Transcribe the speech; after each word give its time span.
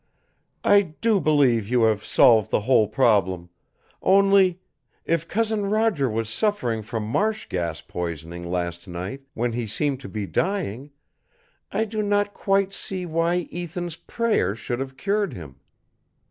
"I 0.63 0.81
do 0.99 1.19
believe 1.21 1.69
you 1.69 1.83
have 1.83 2.03
solved 2.03 2.49
the 2.49 2.61
whole 2.61 2.87
problem. 2.87 3.51
Only, 4.01 4.59
if 5.05 5.27
Cousin 5.27 5.67
Roger 5.67 6.09
was 6.09 6.27
suffering 6.27 6.81
from 6.81 7.03
marsh 7.03 7.45
gas 7.47 7.81
poisoning 7.81 8.49
last 8.49 8.87
night 8.87 9.21
when 9.35 9.51
he 9.53 9.67
seemed 9.67 9.99
to 9.99 10.09
be 10.09 10.25
dying, 10.25 10.89
I 11.71 11.85
do 11.85 12.01
not 12.01 12.33
quite 12.33 12.73
see 12.73 13.05
why 13.05 13.47
Ethan's 13.53 13.95
prayer 13.95 14.55
should 14.55 14.79
have 14.79 14.97
cured 14.97 15.33
him." 15.33 15.57